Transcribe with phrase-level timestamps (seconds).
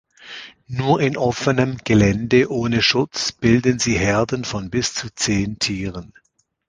[0.65, 6.11] Nur in offenem Gelände ohne Schutz bilden sie Herden von bis zu zehn Tieren.